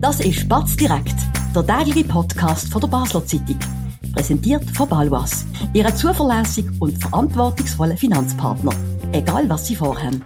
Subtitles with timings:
[0.00, 1.14] Das ist Batz direkt,
[1.54, 3.58] der tägliche Podcast von der Basler Zeitung.
[4.14, 8.72] Präsentiert von Balwas, Ihrem zuverlässigen und verantwortungsvollen Finanzpartner.
[9.12, 10.24] Egal was Sie vorhaben.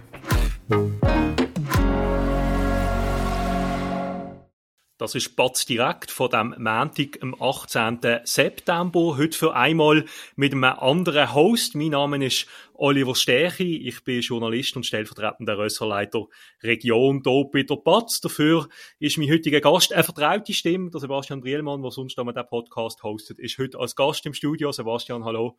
[5.05, 7.99] Das ist Batz direkt von dem Montag, am 18.
[8.23, 9.15] September.
[9.15, 10.03] Heute für einmal
[10.35, 11.75] mit einem anderen Host.
[11.75, 13.87] Mein Name ist Oliver Stärchi.
[13.87, 16.25] Ich bin Journalist und stellvertretender Ressortleiter
[16.63, 18.19] Region hier bei der Batz.
[18.19, 20.89] Dafür ist mein heutiger Gast eine vertraute Stimme.
[20.89, 24.71] Der Sebastian Brielmann, der sonst einmal den Podcast hostet, ist heute als Gast im Studio.
[24.71, 25.55] Sebastian, hallo.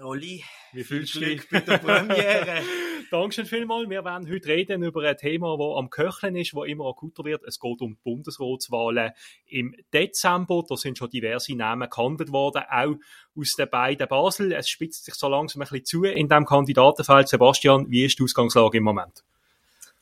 [0.00, 0.42] Oli,
[0.72, 2.62] wie fühlst du dich bei der Premiere?
[3.14, 3.88] Dankeschön vielmals.
[3.88, 7.44] Wir werden heute reden über ein Thema, das am Köcheln ist, das immer akuter wird.
[7.44, 9.12] Es geht um die Bundesratswahlen
[9.46, 10.64] im Dezember.
[10.68, 12.96] Da sind schon diverse Namen gehandelt worden, auch
[13.38, 14.50] aus den beiden Basel.
[14.50, 17.28] Es spitzt sich so langsam ein bisschen zu in diesem Kandidatenfeld.
[17.28, 19.22] Sebastian, wie ist die Ausgangslage im Moment?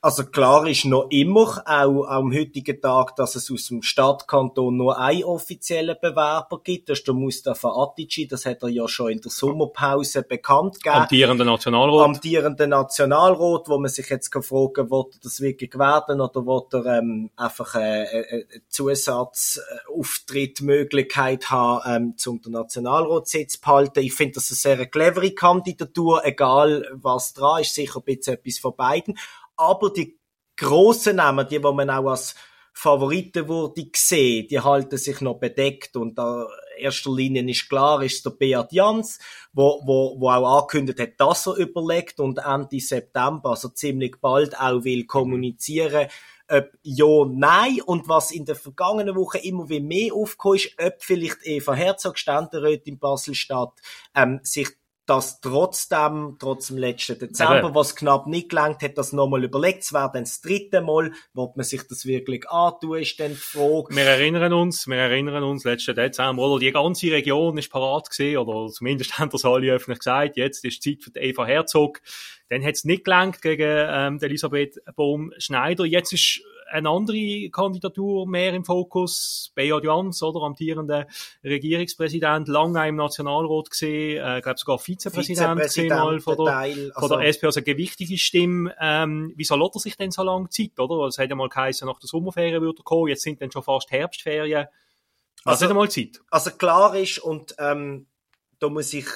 [0.05, 4.98] Also klar ist noch immer, auch am heutigen Tag, dass es aus dem Stadtkanton nur
[4.98, 6.88] einen offiziellen Bewerber gibt.
[6.88, 8.27] Das ist der Mustafa Atici.
[8.27, 11.02] Das hat er ja schon in der Sommerpause bekannt gegeben.
[11.02, 12.04] Amtierender Nationalrat.
[12.04, 16.99] Amtierender Nationalrat, wo man sich jetzt fragen wird er das wirklich werden oder wird er
[16.99, 24.01] ähm, einfach eine, eine Zusatzauftrittmöglichkeit haben, ähm, um den Nationalratssitz zu behalten.
[24.01, 28.59] Ich finde das eine sehr clevere Kandidatur, egal was dran ist, sicher ein bisschen etwas
[28.59, 29.16] von beiden
[29.63, 30.18] aber die
[30.57, 32.35] grossen Namen, die, wo man auch als
[32.74, 36.46] Favoriten wurde gesehen, die halten sich noch bedeckt und da
[36.79, 39.18] erster Linie ist klar, ist der Beat Jans,
[39.52, 44.59] wo, wo, wo auch angekündigt hat, dass er überlegt und Ende September, also ziemlich bald
[44.59, 46.09] auch will kommunizieren,
[46.49, 47.80] ob ja, nein.
[47.87, 52.18] Und was in der vergangenen Woche immer wie mehr aufgekommen ist, ob vielleicht Eva Herzog,
[52.18, 53.73] Ständerätin in Basel-Stadt,
[54.15, 54.68] ähm, sich
[55.07, 57.75] dass trotzdem, trotz dem letzten Dezember, Eben.
[57.75, 59.83] was knapp nicht gelangt hat, das nochmal überlegt.
[59.83, 63.37] Es wäre dann das dritte Mal, wo man sich das wirklich antun, ist dann die
[63.37, 63.95] Frage.
[63.95, 66.61] Wir erinnern uns, wir erinnern uns, letzten Dezember, oder?
[66.61, 70.83] Die ganze Region ist parat gesehen, oder zumindest haben das alle öffentlich gesagt, jetzt ist
[70.83, 72.01] Zeit für die Eva Herzog.
[72.49, 75.85] Dann hat es nicht gelangt gegen ähm, Elisabeth Baum-Schneider.
[75.85, 79.53] Jetzt ist eine andere Kandidatur mehr im Fokus.
[79.55, 81.06] Beat Jans, oder amtierender
[81.44, 87.09] Regierungspräsident, lange im Nationalrat gesehen, äh, glaube sogar Vizepräsident, Vizepräsident mal von der, Teil, also
[87.09, 88.75] von der SP, also eine gewichtige Stimme.
[88.81, 91.06] Ähm, wieso lässt er sich denn so lange Zeit, oder?
[91.06, 93.62] Es hat ja mal geheißen, nach der Sommerferien würde er kommen, jetzt sind dann schon
[93.62, 94.66] fast Herbstferien.
[95.44, 96.21] Also, also mal Zeit.
[96.31, 98.06] Also klar ist, und ähm,
[98.59, 99.06] da muss ich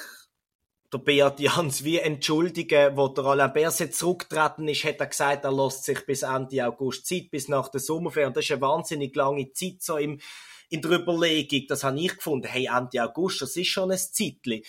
[0.91, 5.51] der Beat Jans wie entschuldigen, wo der Alain Berset zurückgetreten ist, hat er gesagt, er
[5.51, 8.33] lässt sich bis Ende August Zeit, bis nach der Sommerferien.
[8.33, 10.19] Das ist eine wahnsinnig lange Zeit so im,
[10.69, 11.65] in der Überlegung.
[11.67, 12.47] Das habe ich gefunden.
[12.47, 14.61] Hey, Ende August, das ist schon ein Zeitchen.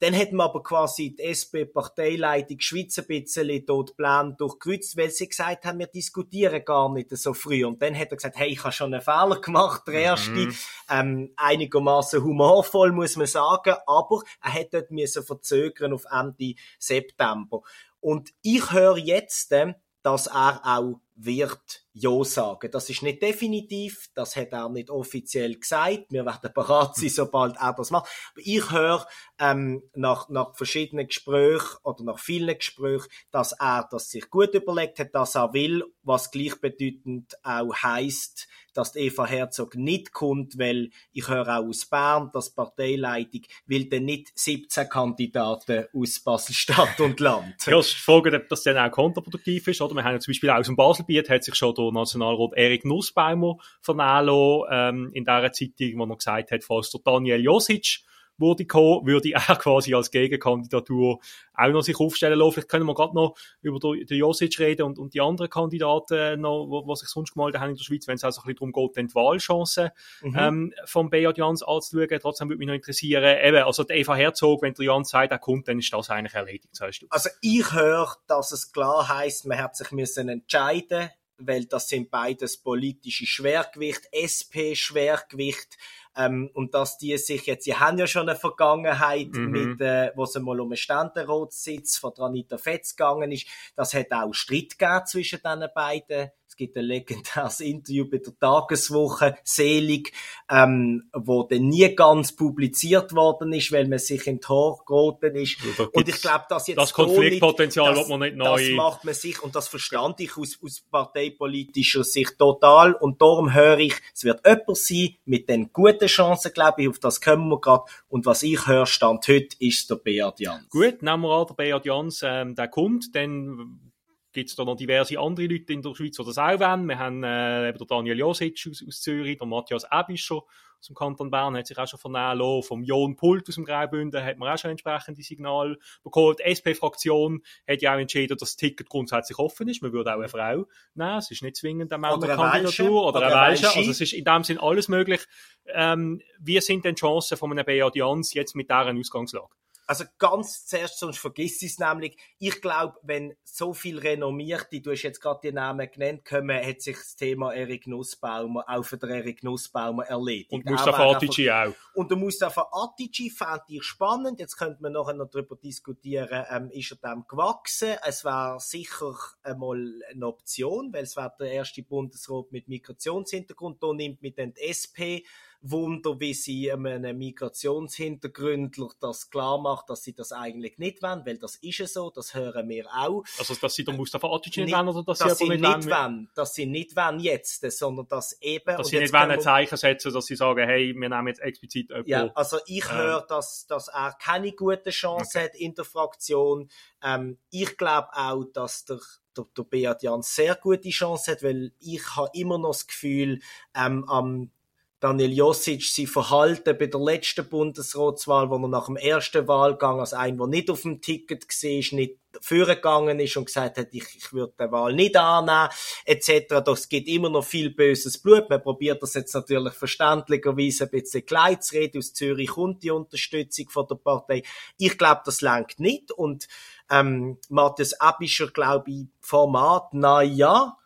[0.00, 5.28] Dann hat man aber quasi die SP-Parteileitung Schweiz ein bisschen dort Plan durchkreuzt, weil sie
[5.28, 7.64] gesagt haben, wir diskutieren gar nicht so früh.
[7.64, 10.30] Und dann hat er gesagt, hey, ich habe schon einen Fehler gemacht, der erste.
[10.30, 10.54] Mhm.
[10.88, 17.62] Ähm, einigermaßen humorvoll, muss man sagen, aber er hat dort müssen verzögern auf Ende September.
[18.00, 22.70] Und ich höre jetzt, äh, dass er auch wird Ja sagen.
[22.70, 26.06] Das ist nicht definitiv, das hat er nicht offiziell gesagt.
[26.10, 28.08] Wir werden bereit sein, sobald er das macht.
[28.32, 29.06] Aber ich höre
[29.40, 35.00] ähm, nach, nach verschiedenen Gesprächen oder nach vielen Gesprächen, dass er das sich gut überlegt
[35.00, 41.26] hat, dass er will, was gleichbedeutend auch heißt, dass Eva Herzog nicht kommt, weil ich
[41.26, 47.56] höre auch aus Bern, dass Parteileitung will dann nicht 17 Kandidaten aus Basel-Stadt und Land.
[47.66, 49.96] Ja, es ist die Frage, ob das dann auch kontraproduktiv ist, oder?
[49.96, 50.76] Wir haben ja zum Beispiel auch aus dem
[51.08, 56.04] Baselbiet hat sich schon der Nationalrat Erik Nussbaumer vernehmen lassen, ähm, in dieser Zeitung, wo
[56.04, 58.00] er gesagt hat, falls der Daniel Josic
[58.38, 61.20] würde kommen, würde er quasi als Gegenkandidatur
[61.54, 62.52] auch noch sich aufstellen lassen.
[62.52, 66.84] Vielleicht können wir gerade noch über den Josic reden und, und die anderen Kandidaten noch,
[66.86, 69.10] was sich sonst gemalt haben in der Schweiz, wenn es also ein bisschen darum geht,
[69.10, 69.90] die Wahlchancen
[70.22, 70.36] mhm.
[70.38, 72.18] ähm, von Beat Jans anzuschauen.
[72.20, 75.38] Trotzdem würde mich noch interessieren, eben, also die Eva Herzog, wenn der Jans sagt, er
[75.38, 77.06] kommt, dann ist das eigentlich erledigt, sagst du?
[77.10, 82.10] Also ich höre, dass es klar heißt, man hat sich müssen entscheiden weil das sind
[82.10, 85.78] beides politische Schwergewicht, SP-Schwergewicht,
[86.18, 89.50] ähm, und dass die sich jetzt, sie haben ja schon eine Vergangenheit mhm.
[89.50, 93.46] mit, äh, wo es mal um einen Ständeratssitz von Anita Fetz gegangen ist.
[93.76, 99.36] Das hat auch Streit gegeben zwischen diesen beiden gibt ein legendäres Interview bei der Tageswoche,
[99.44, 100.12] Selig,
[100.50, 105.56] ähm, wo dann nie ganz publiziert worden ist, weil man sich in Tor geraten ist.
[105.92, 108.60] Und ich glaube, dass jetzt das Konfliktpotenzial das, man nicht neu...
[108.60, 113.54] Das macht man sich, und das verstand ich aus, aus parteipolitischer Sicht total, und darum
[113.54, 117.48] höre ich, es wird jemand sein mit den guten Chancen, glaube ich, auf das kommen
[117.48, 120.68] wir gerade, und was ich höre, Stand heute, ist der Beat Jans.
[120.70, 123.92] Gut, nehmen wir an, der Beat Jans, ähm, der kommt, dann
[124.32, 126.86] gibt es da noch diverse andere Leute in der Schweiz, die das auch wollen.
[126.86, 130.42] Wir haben äh, eben der Daniel Josic aus, aus Zürich, der Matthias Ebischer
[130.80, 132.62] aus dem Kanton Bern hat sich auch schon vernehmen lassen.
[132.62, 136.36] Vom Jon Pult aus dem Graubünden hat man auch schon entsprechende Signale bekommen.
[136.38, 139.82] Die SP-Fraktion hat ja auch entschieden, dass das Ticket grundsätzlich offen ist.
[139.82, 141.18] Man würde auch eine Frau nehmen.
[141.18, 143.68] Es ist nicht zwingend eine Männerkandidatur oder, oder eine Welche.
[143.68, 145.20] Also es ist in dem Sinn alles möglich.
[145.66, 149.48] Ähm, wie sind denn die Chancen von einer Beat Jans jetzt mit dieser Ausgangslage?
[149.88, 152.18] Also ganz zuerst, sonst vergiss es nämlich.
[152.38, 156.82] Ich glaube, wenn so viel renommierte, du hast jetzt gerade die Namen genannt, kommen, hat
[156.82, 160.52] sich das Thema Erik Nussbaumer auch für den Erik Nussbaumer erledigt.
[160.52, 161.72] Und Mustafa Atici auch.
[161.94, 164.40] Und der Mustafa Atici fand ich spannend.
[164.40, 167.96] Jetzt könnte man nachher noch darüber diskutieren, ähm, ist er dem gewachsen?
[168.04, 173.82] Es war sicher einmal eine Option, weil es war der erste Bundesrat mit Migrationshintergrund.
[173.82, 175.24] Da nimmt mit den SP
[175.60, 181.38] Wunder, wie sie einem Migrationshintergründler das klar macht, dass sie das eigentlich nicht wollen, weil
[181.38, 183.22] das ist ja so, das hören wir auch.
[183.38, 186.30] Also, dass sie der Mustafa Atic nicht wollen oder dass, dass sie, nicht, nicht wollen?
[186.34, 188.76] Dass sie nicht wollen jetzt, sondern dass eben...
[188.76, 191.90] Dass sie nicht wollen ein Zeichen setzen, dass sie sagen, hey, wir nehmen jetzt explizit
[191.90, 192.10] jemanden.
[192.10, 195.44] Ja, also ich äh, höre, dass, dass er keine gute Chance okay.
[195.44, 196.68] hat in der Fraktion.
[197.02, 198.98] Ähm, ich glaube auch, dass der
[199.36, 203.40] der, der Beat Jans sehr gute Chance hat, weil ich habe immer noch das Gefühl,
[203.72, 204.50] ähm, am
[205.00, 210.12] Daniel Josic sein Verhalten bei der letzten Bundesratswahl, wo er nach dem ersten Wahlgang als
[210.12, 214.32] ein, der nicht auf dem Ticket war, nicht vorgegangen ist und gesagt hat, ich, ich
[214.32, 215.68] würde die Wahl nicht annehmen,
[216.04, 216.62] etc.
[216.64, 218.50] Das gibt immer noch viel böses Blut.
[218.50, 221.98] Man probiert das jetzt natürlich verständlicherweise ein bisschen klein zu reden.
[221.98, 224.42] Aus Zürich kommt die Unterstützung von der Partei.
[224.78, 226.10] Ich glaube, das lenkt nicht.
[226.10, 226.48] Und
[226.90, 230.77] ähm, Matthias Abischer, glaube ich, Format, na ja,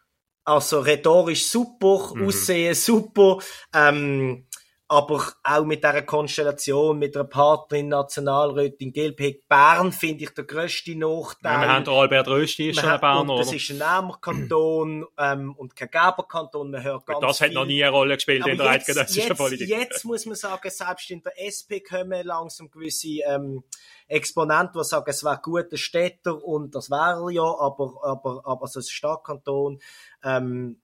[0.45, 2.27] also rhetorisch super, mhm.
[2.27, 3.39] Aussehen super,
[3.75, 4.47] ähm,
[4.93, 10.95] aber auch mit dieser Konstellation, mit einer Partnerin Nationalrätin GLP Bern finde ich der grösste
[10.95, 11.53] Nachteil.
[11.53, 15.75] Ja, wir haben Albert Rösti, ist schon ein Berner, Das ist ein Nehmerkanton ähm, und
[15.75, 16.71] kein Geberkanton.
[16.71, 17.47] Man hört ganz Das viel.
[17.47, 19.67] hat noch nie eine Rolle gespielt aber in der eidgenössischen Politik.
[19.67, 23.65] Jetzt muss man sagen, selbst in der SP kommen langsam gewisse ähm,
[24.09, 28.81] Exponenten, die sagen, es wäre guter Städter und das wäre ja, aber, aber, aber also
[28.81, 29.81] ein Stadtkanton
[30.23, 30.82] ähm,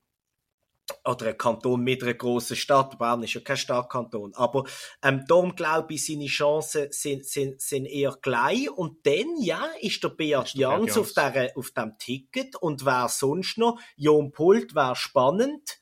[1.05, 2.99] oder ein Kanton mit einer grossen Stadt.
[2.99, 4.35] Bern ist ja kein Stadtkanton.
[4.35, 4.65] Aber
[5.03, 8.69] ähm, darum glaube ich, seine Chancen sind, sind, sind eher klein.
[8.69, 12.57] Und dann, ja, ist der Beat Jans auf, der, auf dem Ticket.
[12.57, 13.79] Und wer sonst noch?
[13.97, 15.79] Jon Pult wäre spannend.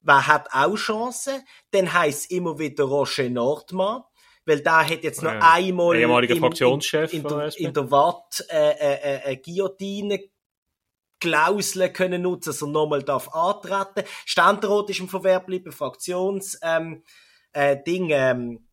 [0.00, 1.42] Wer hat auch Chancen?
[1.70, 4.02] Dann heisst immer wieder Roger Nordmann.
[4.44, 8.46] Weil da hat jetzt noch ja, einmal ehemaliger Fraktionschef in, in, der, in der Watt
[8.48, 10.20] äh, äh, äh, eine Guillotine
[11.20, 14.08] Klauseln können nutzen, dass er nochmal darf antreten.
[14.24, 17.02] Ständerat ist im Verwerb bleiben, Fraktions, ähm,
[17.52, 18.68] äh, Ding, ähm,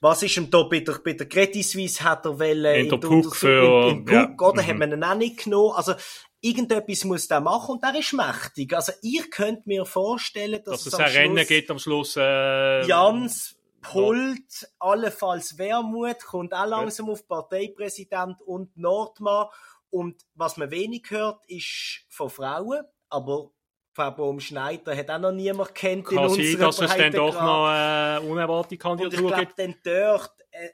[0.00, 2.88] was ist ihm da bei der, bei der Credit Suisse hat er wollen, in, in
[2.88, 4.48] der Puck für, in, in Puck, ja.
[4.48, 4.66] oder, mhm.
[4.66, 5.74] haben wir ihn auch nicht genommen.
[5.76, 5.94] Also,
[6.40, 8.74] irgendetwas muss der machen und der ist mächtig.
[8.74, 13.56] Also, ihr könnt mir vorstellen, dass, dass es ein Rennen geht am Schluss, äh, Jans,
[13.82, 19.46] Pult, allenfalls Wermut, kommt auch langsam auf Parteipräsident und Nordmann
[19.90, 23.50] und was man wenig hört, ist von Frauen, aber
[23.92, 27.34] Frau Baum-Schneider hat auch noch niemand kennt Kann in unserer sein, dass es dann doch
[27.34, 29.58] noch eine unerwartete Kandidatur gibt.
[29.58, 30.70] Und ich glaube, dann dort, äh, äh,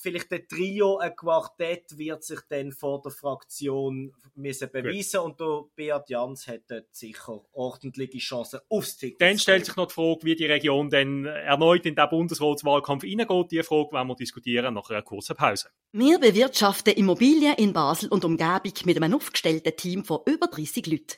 [0.00, 5.26] vielleicht ein Trio, ein Quartett wird sich dann vor der Fraktion müssen beweisen Gut.
[5.26, 9.20] und der Beat Jans hätte sicher ordentliche Chancen aufs Ticket.
[9.20, 13.50] Dann stellt sich noch die Frage, wie die Region dann erneut in den Bundesratswahlkampf hineingeht.
[13.50, 15.68] Die Frage werden wir diskutieren nach einer kurzen Pause.
[15.92, 21.16] Wir bewirtschaften Immobilien in Basel und Umgebung mit einem aufgestellten Team von über 30 Leuten.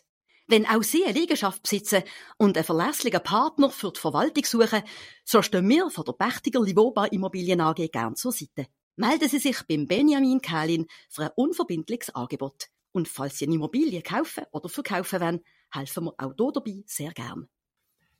[0.50, 2.02] Wenn auch Sie eine Liegenschaft besitzen
[2.36, 4.82] und einen verlässlichen Partner für die Verwaltung suchen,
[5.24, 8.66] so stehen wir von der Pächtiger Livoba Immobilien AG gern zur Seite.
[8.96, 12.66] Melden Sie sich beim Benjamin Kählin für ein unverbindliches Angebot.
[12.90, 15.40] Und falls Sie eine Immobilie kaufen oder verkaufen wollen,
[15.72, 17.48] helfen wir auch hier dabei sehr gern.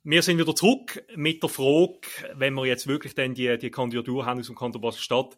[0.03, 1.99] Wir sind wieder zurück mit der Frage,
[2.35, 5.37] wenn wir jetzt wirklich dann die, die Kandidatur haben aus dem Kanton Basel-Stadt,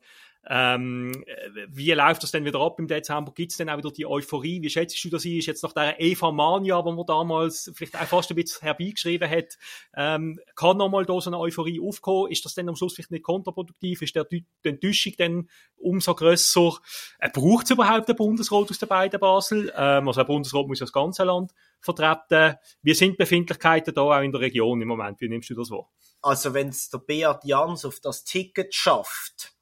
[0.50, 1.24] ähm,
[1.70, 3.32] wie läuft das denn wieder ab im Dezember?
[3.34, 4.62] Gibt es denn auch wieder die Euphorie?
[4.62, 5.38] Wie schätzt du das ein?
[5.38, 9.30] Ist jetzt nach der Eva Mania, wo man damals vielleicht auch fast ein bisschen herbeigeschrieben
[9.30, 9.58] hat,
[9.96, 12.32] ähm, kann nochmal da so eine Euphorie aufkommen?
[12.32, 14.02] Ist das denn am Schluss vielleicht nicht kontraproduktiv?
[14.02, 16.74] Ist der, die Enttäuschung dann umso grösser?
[17.20, 19.72] Äh, Braucht es überhaupt einen Bundesrat aus den beiden Basel?
[19.76, 22.58] Ähm, also ein Bundesrat muss ja das ganze Land vertreten.
[22.82, 25.22] Wie sind die Befindlichkeiten da auch in der Region im Moment?
[25.22, 25.90] Wie nimmst du das wahr?
[26.22, 29.53] Also wenn es der Beat Jans auf das Ticket schafft,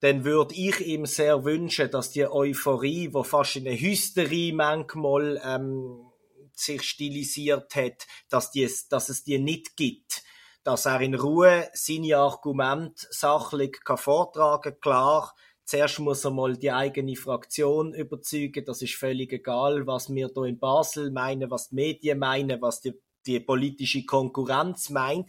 [0.00, 5.40] dann würde ich ihm sehr wünschen, dass die Euphorie, wo fast in eine Hysterie manchmal
[5.44, 6.10] ähm,
[6.54, 10.22] sich stilisiert hat, dass, die, dass es die nicht gibt.
[10.62, 15.34] Dass er in Ruhe seine Argumente sachlich kann vortragen klar,
[15.70, 18.64] Zuerst muss er mal die eigene Fraktion überzeugen.
[18.64, 22.80] Das ist völlig egal, was wir hier in Basel meinen, was die Medien meinen, was
[22.80, 25.28] die, die politische Konkurrenz meint.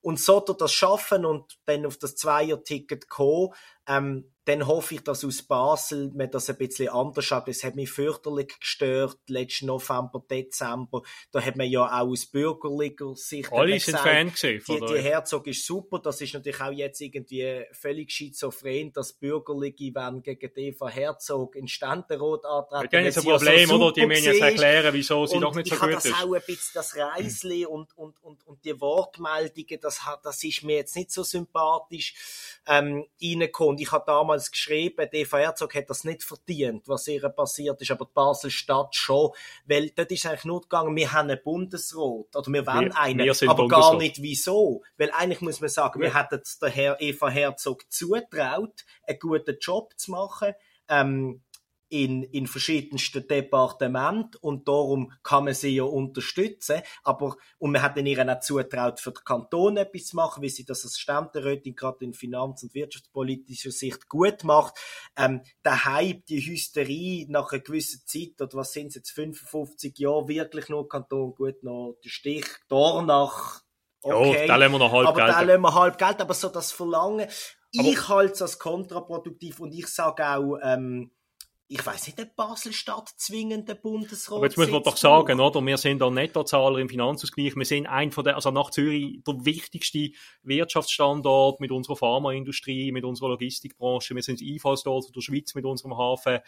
[0.00, 3.50] Und er das schaffen und dann auf das Zweier-Ticket kommen,
[3.86, 7.48] ähm, dann hoffe ich, dass aus Basel man das ein bisschen anders schaut.
[7.48, 11.00] Es hat mich fürchterlich gestört, letzten November, Dezember.
[11.32, 15.46] Da hat man ja auch aus bürgerlicher Sicht Alle sind Fan gewesen, die, die Herzog
[15.46, 15.98] ist super.
[15.98, 21.56] Das ist natürlich auch jetzt irgendwie völlig schizophren, dass Bürgerliche wenn gegen die Eva Herzog
[21.56, 23.04] in Ständerat antreten.
[23.04, 23.92] Jetzt weil ein ja so Problem, oder?
[23.92, 26.22] Die müssen jetzt erklären, wieso sie Und doch nicht so ich habe gut das ist.
[26.22, 30.62] auch ein bisschen, das Reisli und, und, und, und die Wortmeldungen, das, hat, das ist
[30.64, 32.14] mir jetzt nicht so sympathisch
[32.66, 33.73] ähm, reingekommen.
[33.78, 37.90] Ich habe damals geschrieben, die Eva Herzog hat das nicht verdient, was ihr passiert ist,
[37.90, 39.30] aber die Basel-Stadt schon,
[39.66, 43.18] weil dort ist eigentlich nur gegangen, wir haben einen Bundesrat, oder wir wollen Wir- einen,
[43.24, 47.28] wir aber gar nicht wieso, weil eigentlich muss man sagen, wir hätten der Herr Eva
[47.28, 50.54] Herzog zutraut, einen guten Job zu machen,
[50.88, 51.42] ähm,
[51.88, 56.82] in, in verschiedensten Departementen und darum kann man sie ja unterstützen.
[57.02, 60.64] Aber, und man hat ihnen auch zutraut, für den Kanton etwas zu machen, wie sie
[60.64, 64.74] das als Ständerätin gerade in finanz- und wirtschaftspolitischer Sicht gut macht.
[65.16, 69.98] Ähm, der Hype, die Hysterie nach einer gewissen Zeit, oder was sind es jetzt, 55
[69.98, 73.62] Jahre, wirklich nur Kanton, gut noch der Stich, Dornach,
[74.02, 74.40] okay.
[74.40, 75.48] Ja, da lassen wir noch halb aber da gelten.
[75.48, 77.28] lassen wir halb Geld, aber so das Verlangen,
[77.70, 81.10] ich halte es als kontraproduktiv und ich sage auch, ähm,
[81.66, 85.64] ich weiß nicht, ob Basel-Stadt zwingend den Bundesrat Aber jetzt muss man doch sagen, oder?
[85.64, 87.56] Wir sind der Nettozahler im Finanzausgleich.
[87.56, 90.10] Wir sind ein von der, also nach Zürich, der wichtigste
[90.42, 94.14] Wirtschaftsstandort mit unserer Pharmaindustrie, mit unserer Logistikbranche.
[94.14, 96.40] Wir sind das Einfallstor der Schweiz mit unserem Hafen.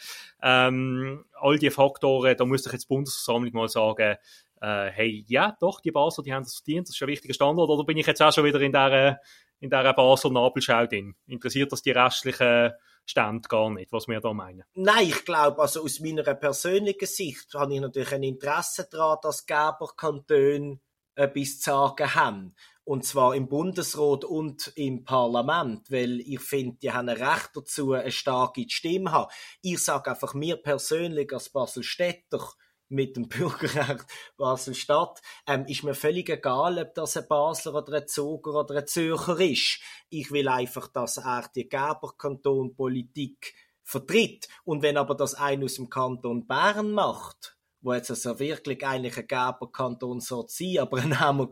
[0.43, 4.17] Ähm, all die Faktoren, da muss doch jetzt die Bundesversammlung mal sagen,
[4.61, 7.71] äh, hey, ja, doch, die Basler, die haben das verdient, das ist ein wichtiger Standort.
[7.71, 9.21] Oder bin ich jetzt auch schon wieder in der,
[9.61, 11.15] in der Basel-Nabelschau drin?
[11.27, 12.73] Interessiert das die restlichen
[13.07, 14.65] Stände gar nicht, was wir da meinen?
[14.75, 19.47] Nein, ich glaube, also aus meiner persönlichen Sicht habe ich natürlich ein Interesse daran, dass
[19.47, 20.81] Geberkantone
[21.15, 22.55] etwas zu sagen haben.
[22.85, 27.93] Und zwar im Bundesrat und im Parlament, weil ich finde, die haben ein Recht dazu,
[27.93, 29.33] eine starke Stimme zu haben.
[29.63, 32.49] Ich sage einfach, mir persönlich als Basel-Städter
[32.89, 38.09] mit dem Bürgerrecht Basel-Stadt, ähm, ist mir völlig egal, ob das ein Basler oder ein
[38.09, 39.81] Zuger oder ein Zürcher ist.
[40.09, 44.49] Ich will einfach, dass er die Geberkantonpolitik vertritt.
[44.65, 49.17] Und wenn aber das ein aus dem Kanton Bern macht, wo jetzt also wirklich eigentlich
[49.17, 51.49] ein Geberkanton soll sein, aber ein armer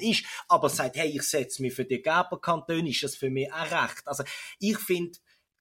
[0.00, 3.68] ist, aber sagt, hey, ich setze mich für die Geberkanton, ist das für mich ein
[3.68, 4.02] Recht.
[4.06, 4.24] Also
[4.58, 5.18] ich finde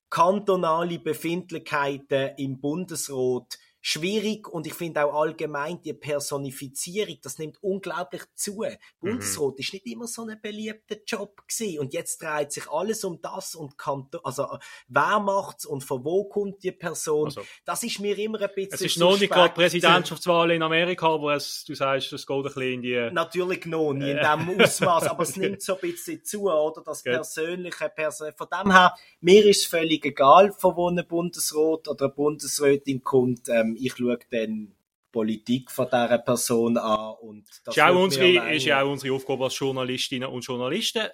[0.09, 8.23] kantonale Befindlichkeiten im Bundesrat schwierig und ich finde auch allgemein die Personifizierung, das nimmt unglaublich
[8.33, 8.63] zu.
[8.99, 13.21] Bundesrat ist nicht immer so ein beliebter Job gewesen und jetzt dreht sich alles um
[13.21, 14.47] das und Kanton, also
[14.87, 17.25] wer macht's und von wo kommt die Person?
[17.25, 21.21] Also, das ist mir immer ein bisschen Es ist noch nicht gerade Präsidentschaftswahl in Amerika,
[21.21, 23.09] wo es, du sagst, es geht ein bisschen in die...
[23.11, 26.81] Natürlich noch nie in diesem Ausmaß, aber es nimmt so ein bisschen zu, oder?
[26.83, 27.13] Das Gut.
[27.13, 28.31] persönliche Person.
[28.35, 33.03] Von dem her, mir ist es völlig egal, von wo ein Bundesrat oder eine Bundesrätin
[33.03, 33.47] kommt.
[33.47, 34.75] Ähm, ich schaue dann die
[35.11, 39.45] Politik von dieser Person an und das ist, auch unsere, ist ja auch unsere Aufgabe
[39.45, 41.07] als Journalistinnen und Journalisten.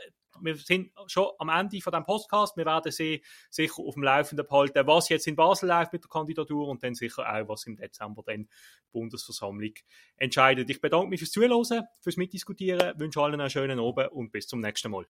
[0.43, 2.57] Wir sind schon am Ende von dem Podcast.
[2.57, 6.09] Wir werden Sie sicher auf dem Laufenden behalten, was jetzt in Basel läuft mit der
[6.09, 9.73] Kandidatur und dann sicher auch, was im Dezember dann die Bundesversammlung
[10.17, 10.67] entscheidet.
[10.69, 14.61] Ich bedanke mich fürs Zuhören, fürs Mitdiskutieren, wünsche allen einen schönen Abend und bis zum
[14.61, 15.05] nächsten Mal.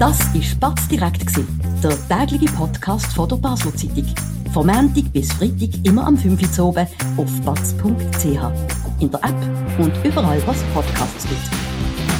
[0.00, 1.26] Das war Spatz direkt,
[1.84, 4.39] der tägliche Podcast von der Basler Zeitung.
[4.52, 8.24] Vom Montag bis Freitag immer am 5 Uhr oben auf batz.ch.
[8.98, 12.19] In der App und überall, was Podcasts gibt.